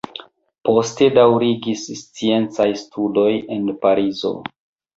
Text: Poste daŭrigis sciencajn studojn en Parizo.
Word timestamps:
Poste 0.69 1.09
daŭrigis 1.17 1.83
sciencajn 2.01 2.75
studojn 2.85 3.55
en 3.59 3.73
Parizo. 3.87 4.37